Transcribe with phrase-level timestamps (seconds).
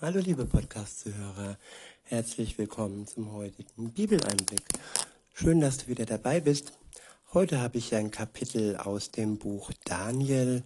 [0.00, 1.58] Hallo liebe Podcast-Zuhörer,
[2.04, 4.62] herzlich willkommen zum heutigen Bibeleinblick.
[5.34, 6.72] Schön, dass du wieder dabei bist.
[7.34, 10.62] Heute habe ich ein Kapitel aus dem Buch Daniel.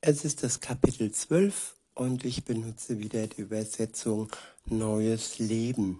[0.00, 4.30] Es ist das Kapitel 12 und ich benutze wieder die Übersetzung
[4.66, 5.98] Neues Leben.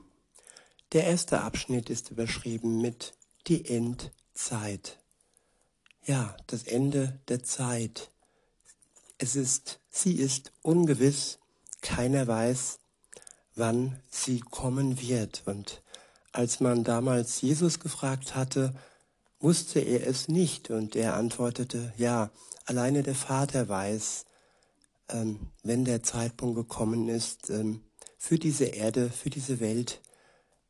[0.92, 3.14] Der erste Abschnitt ist überschrieben mit
[3.48, 5.00] die Endzeit.
[6.06, 8.12] Ja, das Ende der Zeit.
[9.18, 11.40] Es ist, sie ist ungewiss
[11.82, 12.78] keiner weiß,
[13.54, 15.42] wann sie kommen wird.
[15.44, 15.82] Und
[16.32, 18.74] als man damals Jesus gefragt hatte,
[19.40, 22.30] wusste er es nicht und er antwortete, ja,
[22.64, 24.24] alleine der Vater weiß,
[25.10, 27.82] ähm, wenn der Zeitpunkt gekommen ist, ähm,
[28.16, 30.00] für diese Erde, für diese Welt,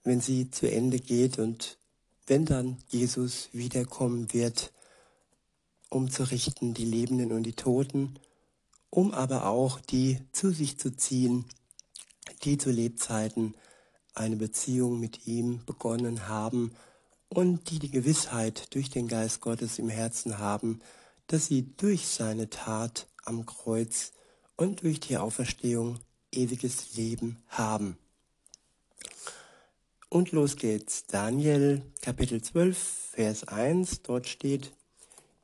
[0.05, 1.79] wenn sie zu Ende geht und
[2.27, 4.73] wenn dann Jesus wiederkommen wird,
[5.91, 8.19] um zu richten die Lebenden und die Toten,
[8.95, 11.47] um aber auch die zu sich zu ziehen,
[12.45, 13.55] die zu Lebzeiten
[14.15, 16.73] eine Beziehung mit ihm begonnen haben
[17.31, 20.83] und die die Gewissheit durch den Geist Gottes im Herzen haben,
[21.27, 24.12] dass sie durch seine Tat am Kreuz
[24.57, 25.99] und durch die Auferstehung
[26.31, 27.97] ewiges Leben haben.
[30.11, 31.06] Und los geht's.
[31.06, 32.77] Daniel Kapitel 12,
[33.12, 34.73] Vers 1, dort steht,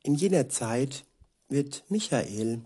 [0.02, 1.06] in jener Zeit
[1.48, 2.60] wird Michael,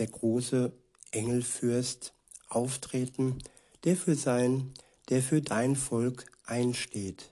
[0.00, 0.72] der große
[1.12, 2.14] Engelfürst
[2.48, 3.38] auftreten,
[3.84, 4.72] der für sein,
[5.10, 7.30] der für dein Volk einsteht.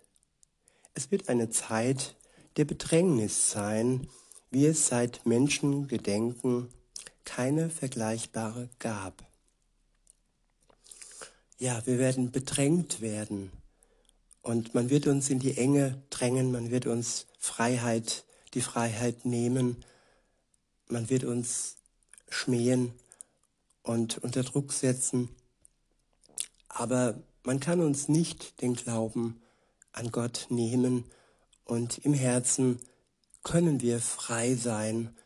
[0.94, 2.14] Es wird eine Zeit
[2.56, 4.06] der Bedrängnis sein,
[4.50, 6.69] wie es seit Menschengedenken
[7.24, 9.27] keine vergleichbare gab.
[11.58, 13.50] Ja, wir werden bedrängt werden
[14.42, 18.24] und man wird uns in die Enge drängen, man wird uns Freiheit,
[18.55, 19.84] die Freiheit nehmen,
[20.89, 21.78] man wird uns
[22.29, 22.93] schmähen
[23.83, 25.29] und unter Druck setzen.
[26.69, 29.41] Aber man kann uns nicht den Glauben
[29.93, 31.05] an Gott nehmen
[31.65, 32.80] und im Herzen
[33.42, 35.17] können wir frei sein.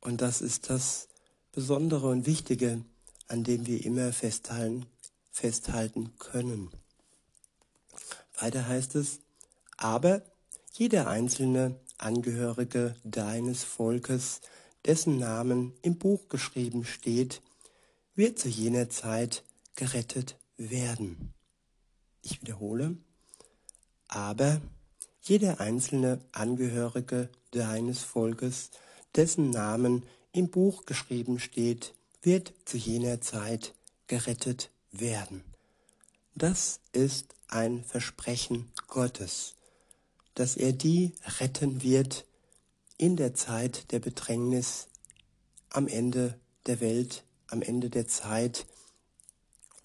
[0.00, 1.08] Und das ist das
[1.52, 2.84] Besondere und Wichtige,
[3.28, 4.86] an dem wir immer festhalten,
[5.30, 6.70] festhalten können.
[8.38, 9.20] Weiter heißt es,
[9.76, 10.22] aber
[10.72, 14.40] jeder einzelne Angehörige deines Volkes
[14.86, 17.42] dessen Namen im Buch geschrieben steht,
[18.14, 19.44] wird zu jener Zeit
[19.76, 21.32] gerettet werden.
[22.22, 22.96] Ich wiederhole,
[24.08, 24.60] aber
[25.22, 28.70] jeder einzelne Angehörige deines Volkes,
[29.14, 33.74] dessen Namen im Buch geschrieben steht, wird zu jener Zeit
[34.06, 35.44] gerettet werden.
[36.34, 39.54] Das ist ein Versprechen Gottes,
[40.34, 42.24] dass er die retten wird,
[43.00, 44.88] in der Zeit der Bedrängnis,
[45.70, 48.66] am Ende der Welt, am Ende der Zeit.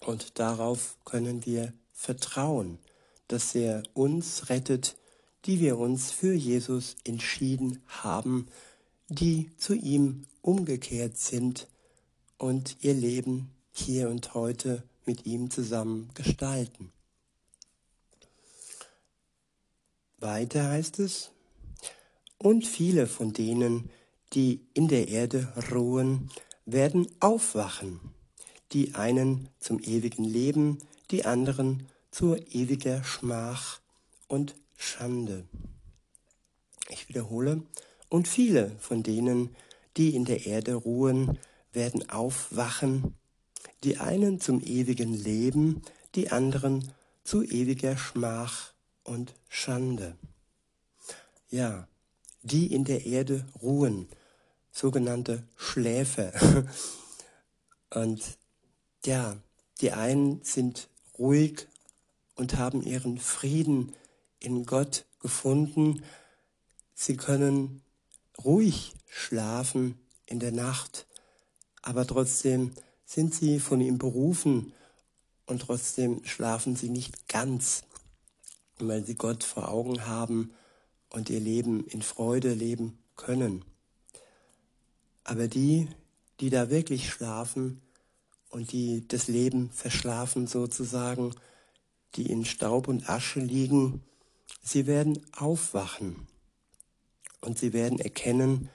[0.00, 2.78] Und darauf können wir vertrauen,
[3.26, 4.98] dass er uns rettet,
[5.46, 8.48] die wir uns für Jesus entschieden haben,
[9.08, 11.68] die zu ihm umgekehrt sind
[12.36, 16.92] und ihr Leben hier und heute mit ihm zusammen gestalten.
[20.18, 21.30] Weiter heißt es,
[22.46, 23.90] und viele von denen,
[24.32, 26.30] die in der Erde ruhen,
[26.64, 27.98] werden aufwachen,
[28.70, 30.78] die einen zum ewigen Leben,
[31.10, 33.80] die anderen zur ewiger Schmach
[34.28, 35.48] und Schande.
[36.88, 37.62] Ich wiederhole,
[38.10, 39.50] und viele von denen,
[39.96, 41.40] die in der Erde ruhen,
[41.72, 43.16] werden aufwachen,
[43.82, 45.82] die einen zum ewigen Leben,
[46.14, 46.92] die anderen
[47.24, 50.14] zu ewiger Schmach und Schande.
[51.50, 51.88] Ja,
[52.46, 54.08] die in der Erde ruhen,
[54.70, 56.32] sogenannte Schläfer.
[57.90, 58.22] Und
[59.04, 59.36] ja,
[59.80, 61.66] die einen sind ruhig
[62.34, 63.94] und haben ihren Frieden
[64.40, 66.02] in Gott gefunden.
[66.94, 67.82] Sie können
[68.44, 71.06] ruhig schlafen in der Nacht,
[71.82, 72.72] aber trotzdem
[73.04, 74.72] sind sie von ihm berufen
[75.46, 77.84] und trotzdem schlafen sie nicht ganz,
[78.78, 80.52] weil sie Gott vor Augen haben
[81.16, 83.64] und ihr Leben in Freude leben können.
[85.24, 85.88] Aber die,
[86.40, 87.80] die da wirklich schlafen
[88.50, 91.34] und die das Leben verschlafen sozusagen,
[92.16, 94.04] die in Staub und Asche liegen,
[94.62, 96.28] sie werden aufwachen
[97.40, 98.68] und sie werden erkennen,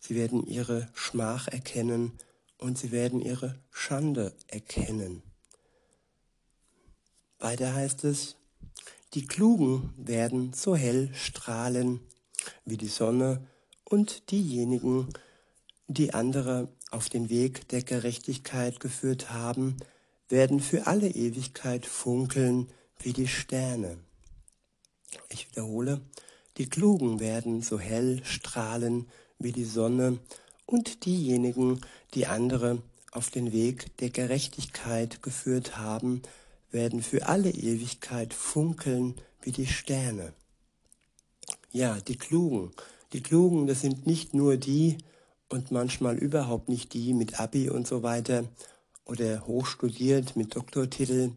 [0.00, 2.12] sie werden ihre Schmach erkennen
[2.56, 5.22] und sie werden ihre Schande erkennen.
[7.38, 8.36] Weiter heißt es,
[9.14, 12.00] die Klugen werden so hell strahlen
[12.64, 13.46] wie die Sonne
[13.84, 15.08] und diejenigen,
[15.86, 19.76] die andere auf den Weg der Gerechtigkeit geführt haben,
[20.28, 22.68] werden für alle Ewigkeit funkeln
[22.98, 23.98] wie die Sterne.
[25.28, 26.00] Ich wiederhole,
[26.56, 29.06] die Klugen werden so hell strahlen
[29.38, 30.18] wie die Sonne
[30.66, 31.80] und diejenigen,
[32.14, 32.82] die andere
[33.12, 36.22] auf den Weg der Gerechtigkeit geführt haben,
[36.74, 40.34] werden für alle Ewigkeit funkeln wie die Sterne.
[41.70, 42.72] Ja, die Klugen.
[43.12, 44.98] Die Klugen, das sind nicht nur die
[45.48, 48.44] und manchmal überhaupt nicht die mit Abi und so weiter
[49.04, 51.30] oder hochstudiert mit Doktortitel.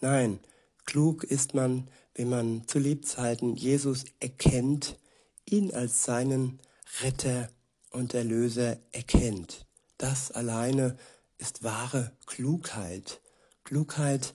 [0.00, 0.40] Nein,
[0.86, 4.98] klug ist man, wenn man zu Lebzeiten Jesus erkennt,
[5.44, 6.60] ihn als seinen
[7.02, 7.50] Retter
[7.90, 9.66] und Erlöser erkennt.
[9.98, 10.96] Das alleine
[11.36, 13.20] ist wahre Klugheit.
[13.64, 14.34] Klugheit,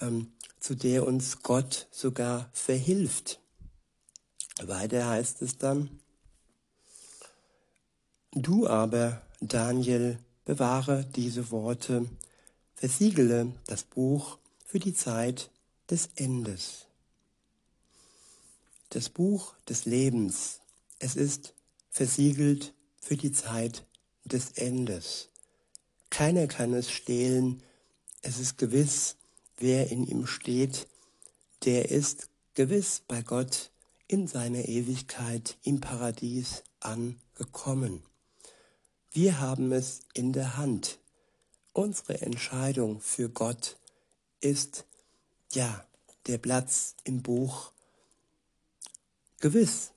[0.00, 3.40] ähm, zu der uns Gott sogar verhilft.
[4.62, 6.00] Weiter heißt es dann,
[8.32, 12.06] Du aber, Daniel, bewahre diese Worte,
[12.74, 15.50] versiegele das Buch für die Zeit
[15.90, 16.86] des Endes.
[18.90, 20.60] Das Buch des Lebens,
[20.98, 21.54] es ist
[21.90, 23.84] versiegelt für die Zeit
[24.24, 25.30] des Endes.
[26.10, 27.62] Keiner kann es stehlen,
[28.22, 29.16] es ist gewiss,
[29.58, 30.88] wer in ihm steht,
[31.64, 33.70] der ist gewiss bei Gott
[34.06, 38.02] in seiner Ewigkeit im Paradies angekommen.
[39.10, 40.98] Wir haben es in der Hand.
[41.72, 43.76] Unsere Entscheidung für Gott
[44.40, 44.86] ist
[45.52, 45.86] ja
[46.26, 47.72] der Platz im Buch
[49.40, 49.92] gewiss.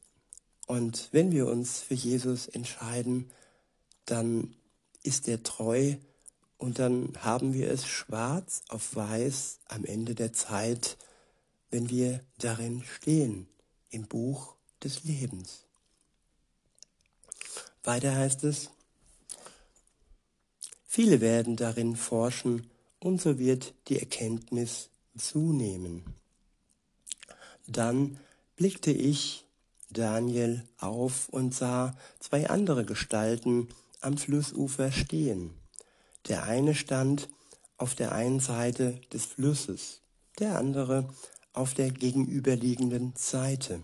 [0.67, 3.31] Und wenn wir uns für Jesus entscheiden,
[4.05, 4.55] dann
[5.03, 5.95] ist er treu
[6.61, 10.95] und dann haben wir es schwarz auf weiß am Ende der Zeit,
[11.71, 13.47] wenn wir darin stehen,
[13.89, 14.53] im Buch
[14.83, 15.65] des Lebens.
[17.83, 18.69] Weiter heißt es,
[20.85, 22.69] viele werden darin forschen
[22.99, 26.03] und so wird die Erkenntnis zunehmen.
[27.65, 28.19] Dann
[28.55, 29.47] blickte ich,
[29.89, 33.69] Daniel, auf und sah zwei andere Gestalten
[33.99, 35.59] am Flussufer stehen.
[36.27, 37.29] Der eine stand
[37.77, 40.01] auf der einen Seite des Flusses,
[40.39, 41.07] der andere
[41.53, 43.81] auf der gegenüberliegenden Seite.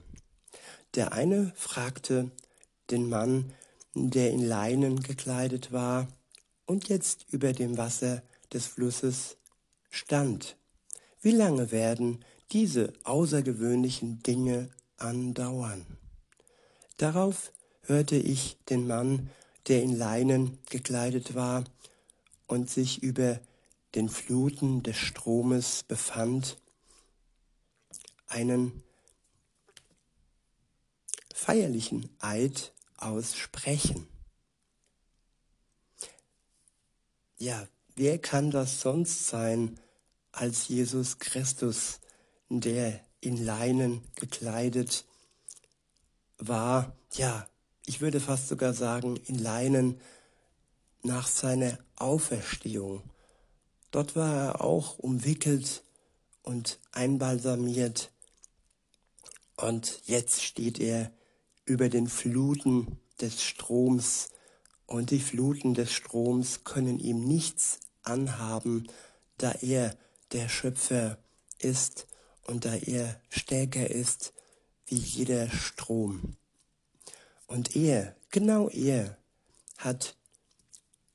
[0.96, 2.32] Der eine fragte
[2.90, 3.54] den Mann,
[3.94, 6.08] der in Leinen gekleidet war
[6.66, 8.22] und jetzt über dem Wasser
[8.54, 9.38] des Flusses
[9.90, 10.58] stand.
[11.22, 15.86] Wie lange werden diese außergewöhnlichen Dinge andauern?
[16.98, 17.52] Darauf
[17.82, 19.30] hörte ich den Mann,
[19.68, 21.64] der in Leinen gekleidet war,
[22.48, 23.40] und sich über
[23.96, 26.58] den Fluten des Stromes befand,
[28.28, 28.84] einen
[31.34, 34.08] feierlichen Eid aussprechen.
[37.38, 39.80] Ja, wer kann das sonst sein
[40.32, 42.00] als Jesus Christus,
[42.50, 45.06] der in Leinen gekleidet
[46.38, 47.48] war, ja,
[47.86, 50.00] ich würde fast sogar sagen, in Leinen
[51.04, 53.04] nach seiner Auferstehung.
[53.92, 55.84] Dort war er auch umwickelt
[56.44, 58.12] und einbalsamiert.
[59.56, 61.12] Und jetzt steht er
[61.66, 64.30] über den Fluten des Stroms.
[64.86, 68.88] Und die Fluten des Stroms können ihm nichts anhaben,
[69.38, 69.98] da er
[70.32, 71.18] der Schöpfer
[71.60, 72.08] ist
[72.44, 74.34] und da er stärker ist
[74.86, 76.38] wie jeder Strom.
[77.48, 79.18] Und er, genau er,
[79.78, 80.16] hat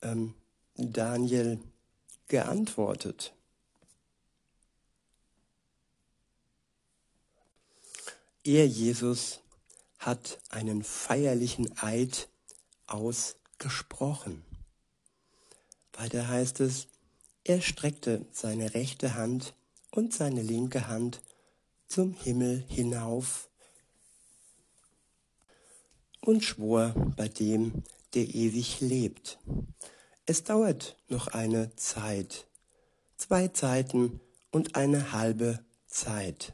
[0.03, 0.35] ähm,
[0.75, 1.59] Daniel
[2.27, 3.33] geantwortet.
[8.43, 9.39] Er, Jesus,
[9.99, 12.27] hat einen feierlichen Eid
[12.87, 14.43] ausgesprochen.
[15.93, 16.87] Weiter heißt es,
[17.45, 19.53] er streckte seine rechte Hand
[19.91, 21.21] und seine linke Hand
[21.87, 23.49] zum Himmel hinauf
[26.19, 27.83] und schwor bei dem,
[28.13, 29.37] der ewig lebt.
[30.25, 32.47] Es dauert noch eine Zeit,
[33.17, 36.53] zwei Zeiten und eine halbe Zeit.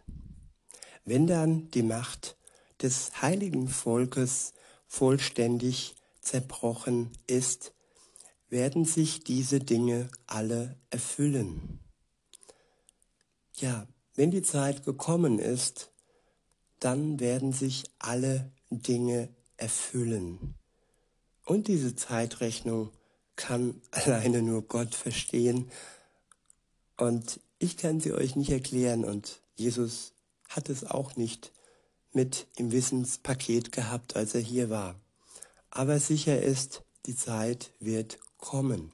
[1.05, 2.35] Wenn dann die Macht
[2.81, 4.53] des heiligen Volkes
[4.87, 7.73] vollständig zerbrochen ist,
[8.49, 11.79] werden sich diese Dinge alle erfüllen.
[13.53, 15.91] Ja, wenn die Zeit gekommen ist,
[16.79, 20.55] dann werden sich alle Dinge erfüllen.
[21.45, 22.89] Und diese Zeitrechnung
[23.39, 25.71] kann alleine nur Gott verstehen.
[26.97, 30.11] Und ich kann sie euch nicht erklären und Jesus
[30.49, 31.53] hat es auch nicht
[32.11, 34.99] mit im Wissenspaket gehabt, als er hier war.
[35.71, 38.91] Aber sicher ist, die Zeit wird kommen.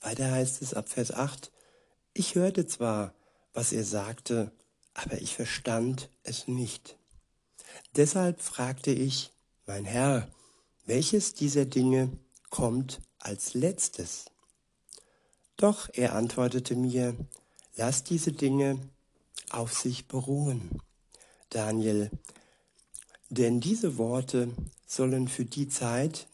[0.00, 1.50] Weiter heißt es ab Vers 8,
[2.14, 3.14] ich hörte zwar,
[3.52, 4.52] was er sagte,
[4.94, 6.96] aber ich verstand es nicht.
[7.96, 9.32] Deshalb fragte ich,
[9.66, 10.28] mein Herr,
[10.88, 12.10] welches dieser Dinge
[12.48, 14.24] kommt als letztes?
[15.58, 17.14] Doch er antwortete mir,
[17.76, 18.78] lass diese Dinge
[19.50, 20.80] auf sich beruhen.
[21.50, 22.10] Daniel,
[23.28, 24.48] denn diese Worte
[24.86, 26.26] sollen für die Zeit,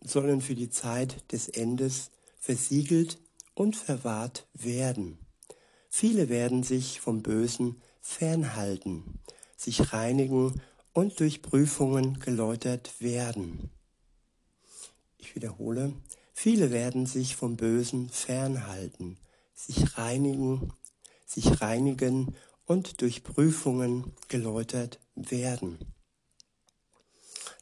[0.00, 2.10] sollen für die Zeit des Endes
[2.40, 3.18] versiegelt
[3.54, 5.18] und verwahrt werden.
[5.88, 9.20] Viele werden sich vom Bösen fernhalten,
[9.56, 10.60] sich reinigen
[10.92, 13.70] und durch Prüfungen geläutert werden.
[15.24, 15.94] Ich wiederhole,
[16.34, 19.16] viele werden sich vom Bösen fernhalten,
[19.54, 20.74] sich reinigen,
[21.24, 25.78] sich reinigen und durch Prüfungen geläutert werden.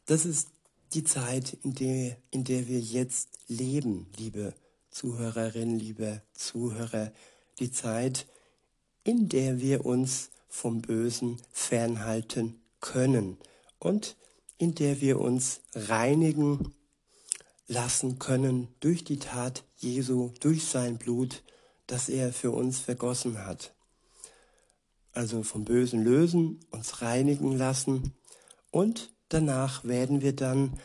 [0.07, 0.49] Das ist
[0.91, 4.53] die Zeit, in der, in der wir jetzt leben, liebe
[4.89, 7.13] Zuhörerinnen, liebe Zuhörer,
[7.59, 8.27] die Zeit,
[9.05, 13.37] in der wir uns vom Bösen fernhalten können
[13.79, 14.17] und
[14.57, 16.73] in der wir uns reinigen
[17.67, 21.43] lassen können durch die Tat Jesu, durch sein Blut,
[21.87, 23.73] das er für uns vergossen hat.
[25.11, 28.13] Also vom Bösen lösen, uns reinigen lassen
[28.71, 30.79] und danach werden wir dann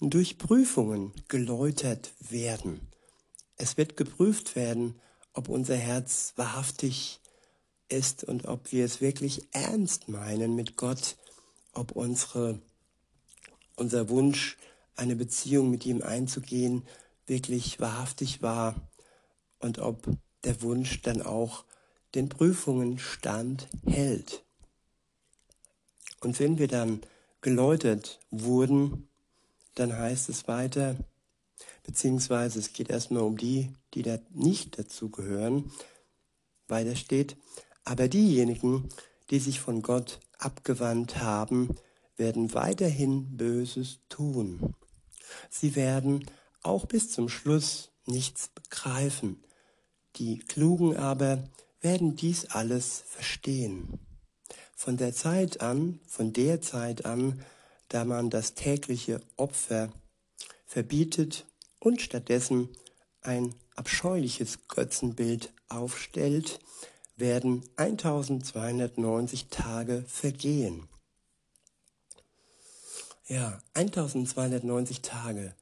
[0.00, 2.80] durch Prüfungen geläutert werden.
[3.56, 5.00] Es wird geprüft werden,
[5.32, 7.20] ob unser Herz wahrhaftig
[7.88, 11.16] ist und ob wir es wirklich ernst meinen mit Gott,
[11.72, 12.60] ob unsere,
[13.76, 14.56] unser Wunsch,
[14.96, 16.82] eine Beziehung mit ihm einzugehen,
[17.26, 18.74] wirklich wahrhaftig war
[19.58, 20.08] und ob
[20.44, 21.64] der Wunsch dann auch
[22.14, 24.44] den Prüfungen standhält.
[26.20, 27.00] Und wenn wir dann
[27.40, 29.08] geläutert wurden,
[29.74, 30.96] dann heißt es weiter,
[31.82, 35.70] beziehungsweise es geht erstmal um die, die da nicht dazu gehören.
[36.68, 37.36] Weiter steht,
[37.84, 38.88] aber diejenigen,
[39.30, 41.76] die sich von Gott abgewandt haben,
[42.16, 44.74] werden weiterhin Böses tun.
[45.50, 46.24] Sie werden
[46.62, 49.42] auch bis zum Schluss nichts begreifen.
[50.16, 51.44] Die Klugen aber
[51.80, 53.98] werden dies alles verstehen.
[54.74, 57.44] Von der Zeit an, von der Zeit an,
[57.88, 59.92] da man das tägliche Opfer
[60.66, 61.46] verbietet
[61.80, 62.68] und stattdessen
[63.20, 66.60] ein abscheuliches Götzenbild aufstellt,
[67.16, 70.88] werden 1290 Tage vergehen.
[73.26, 75.54] Ja, 1290 Tage.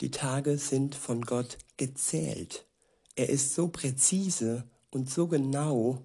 [0.00, 2.66] Die Tage sind von Gott gezählt.
[3.14, 6.02] Er ist so präzise und so genau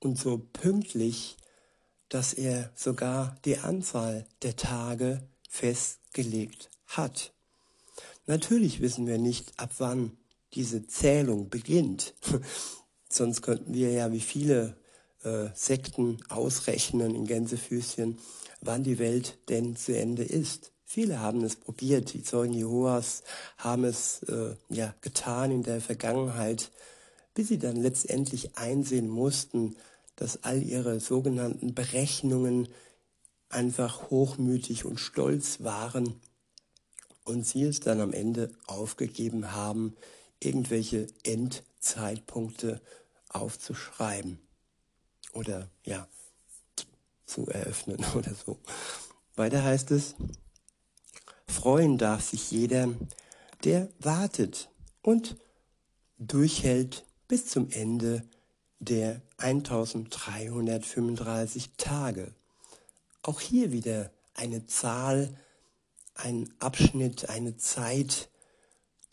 [0.00, 1.36] und so pünktlich,
[2.08, 7.32] dass er sogar die Anzahl der Tage festgelegt hat.
[8.26, 10.16] Natürlich wissen wir nicht, ab wann
[10.54, 12.14] diese Zählung beginnt.
[13.08, 14.79] Sonst könnten wir ja wie viele
[15.24, 18.18] äh, Sekten ausrechnen in Gänsefüßchen,
[18.60, 20.72] wann die Welt denn zu Ende ist.
[20.84, 23.22] Viele haben es probiert, die Zeugen Jehovas
[23.58, 26.70] haben es äh, ja getan in der Vergangenheit,
[27.34, 29.76] bis sie dann letztendlich einsehen mussten,
[30.16, 32.68] dass all ihre sogenannten Berechnungen
[33.48, 36.20] einfach hochmütig und stolz waren
[37.24, 39.96] und sie es dann am Ende aufgegeben haben,
[40.40, 42.80] irgendwelche Endzeitpunkte
[43.28, 44.38] aufzuschreiben
[45.32, 46.08] oder ja,
[47.26, 48.58] zu eröffnen oder so.
[49.36, 50.16] Weiter heißt es,
[51.46, 52.88] freuen darf sich jeder,
[53.64, 54.70] der wartet
[55.02, 55.36] und
[56.18, 58.24] durchhält bis zum Ende
[58.80, 62.34] der 1335 Tage.
[63.22, 65.34] Auch hier wieder eine Zahl,
[66.14, 68.28] ein Abschnitt, eine Zeit,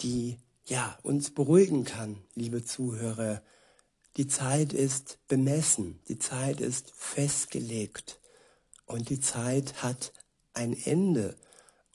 [0.02, 3.42] die ja uns beruhigen kann, liebe Zuhörer.
[4.18, 8.20] Die Zeit ist bemessen, die Zeit ist festgelegt
[8.88, 10.12] und die Zeit hat
[10.54, 11.36] ein Ende.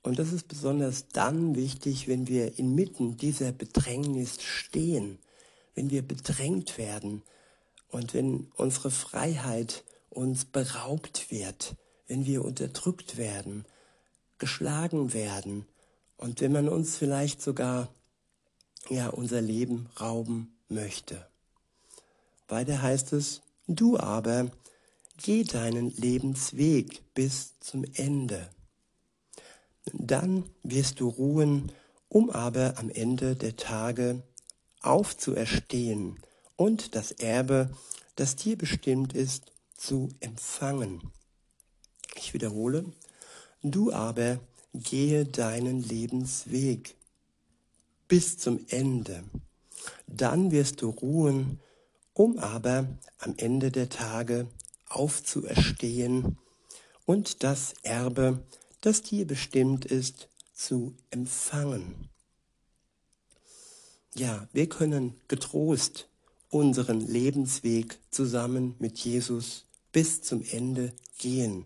[0.04, 5.18] Und das ist besonders dann wichtig, wenn wir inmitten dieser Bedrängnis stehen,
[5.74, 7.22] wenn wir bedrängt werden
[7.88, 11.74] und wenn unsere Freiheit uns beraubt wird,
[12.06, 13.64] wenn wir unterdrückt werden,
[14.38, 15.66] geschlagen werden
[16.18, 17.92] und wenn man uns vielleicht sogar
[18.90, 21.31] ja unser Leben rauben möchte.
[22.52, 24.50] Weiter heißt es, du aber
[25.16, 28.50] geh deinen Lebensweg bis zum Ende.
[29.94, 31.72] Dann wirst du ruhen,
[32.08, 34.22] um aber am Ende der Tage
[34.82, 36.20] aufzuerstehen
[36.56, 37.70] und das Erbe,
[38.16, 41.10] das dir bestimmt ist, zu empfangen.
[42.16, 42.84] Ich wiederhole,
[43.62, 44.40] du aber
[44.74, 46.96] gehe deinen Lebensweg
[48.08, 49.24] bis zum Ende.
[50.06, 51.58] Dann wirst du ruhen,
[52.14, 52.86] um aber
[53.18, 54.46] am Ende der Tage
[54.88, 56.36] aufzuerstehen
[57.06, 58.42] und das Erbe,
[58.80, 62.08] das dir bestimmt ist, zu empfangen.
[64.14, 66.08] Ja, wir können getrost
[66.50, 71.64] unseren Lebensweg zusammen mit Jesus bis zum Ende gehen.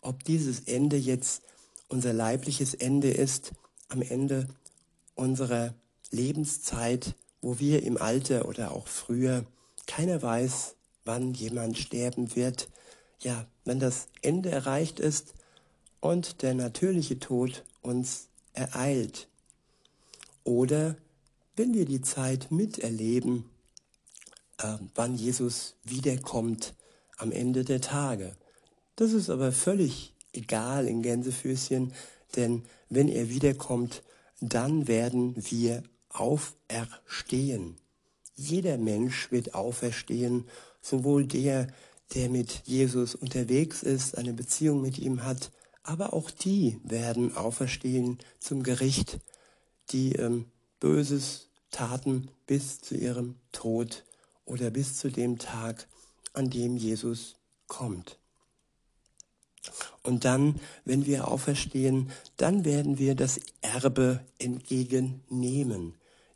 [0.00, 1.42] Ob dieses Ende jetzt
[1.88, 3.52] unser leibliches Ende ist,
[3.88, 4.48] am Ende
[5.14, 5.74] unserer
[6.10, 9.46] Lebenszeit, wo wir im Alter oder auch früher,
[9.86, 12.68] keiner weiß, wann jemand sterben wird.
[13.20, 15.34] Ja, wenn das Ende erreicht ist
[16.00, 19.28] und der natürliche Tod uns ereilt.
[20.44, 20.96] Oder
[21.56, 23.48] wenn wir die Zeit miterleben,
[24.58, 26.74] äh, wann Jesus wiederkommt
[27.16, 28.36] am Ende der Tage.
[28.96, 31.92] Das ist aber völlig egal in Gänsefüßchen,
[32.36, 34.02] denn wenn er wiederkommt,
[34.40, 37.76] dann werden wir auferstehen.
[38.36, 40.44] Jeder Mensch wird auferstehen,
[40.80, 41.68] sowohl der,
[42.14, 45.50] der mit Jesus unterwegs ist, eine Beziehung mit ihm hat,
[45.82, 49.18] aber auch die werden auferstehen zum Gericht,
[49.90, 50.46] die ähm,
[50.80, 54.04] Böses taten bis zu ihrem Tod
[54.44, 55.88] oder bis zu dem Tag,
[56.32, 58.18] an dem Jesus kommt.
[60.02, 65.94] Und dann, wenn wir auferstehen, dann werden wir das Erbe entgegennehmen.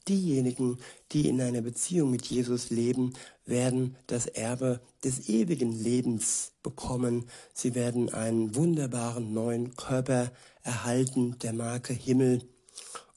[0.09, 0.79] Diejenigen,
[1.13, 3.13] die in einer Beziehung mit Jesus leben,
[3.47, 7.29] werden das Erbe des ewigen Lebens bekommen.
[7.53, 12.43] Sie werden einen wunderbaren neuen Körper erhalten, der Marke Himmel.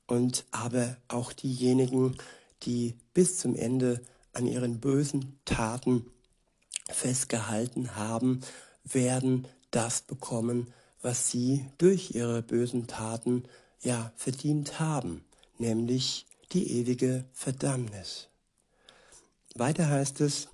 [0.08, 2.16] Und aber auch diejenigen,
[2.64, 4.02] die bis zum Ende
[4.34, 6.06] an ihren bösen Taten
[6.90, 8.42] festgehalten haben,
[8.84, 13.44] werden das bekommen, was sie durch ihre bösen Taten
[13.82, 15.24] ja verdient haben,
[15.58, 18.28] nämlich die ewige Verdammnis.
[19.56, 20.48] Weiter heißt es,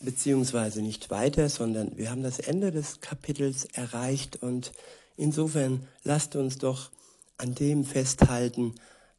[0.00, 4.72] beziehungsweise nicht weiter, sondern wir haben das Ende des Kapitels erreicht und
[5.16, 6.90] insofern lasst uns doch
[7.38, 8.74] an dem festhalten,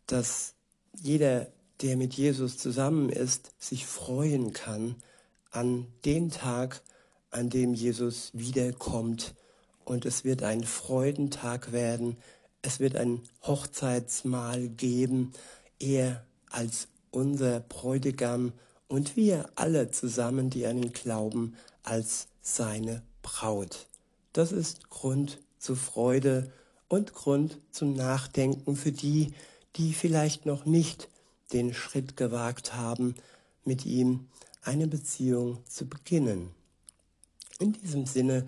[0.08, 0.54] dass
[0.93, 1.47] jeder,
[1.82, 4.95] der mit Jesus zusammen ist, sich freuen kann
[5.51, 6.82] an den Tag,
[7.32, 9.36] an dem Jesus wiederkommt.
[9.86, 12.17] Und es wird ein Freudentag werden.
[12.62, 15.32] Es wird ein Hochzeitsmahl geben.
[15.80, 18.52] Er als unser Bräutigam
[18.88, 23.88] und wir alle zusammen, die an ihn glauben, als seine Braut.
[24.34, 26.52] Das ist Grund zur Freude
[26.88, 29.34] und Grund zum Nachdenken für die,
[29.76, 31.10] die vielleicht noch nicht
[31.54, 33.15] den Schritt gewagt haben,
[33.63, 34.28] mit ihm
[34.62, 36.52] eine Beziehung zu beginnen.
[37.60, 38.48] In diesem Sinne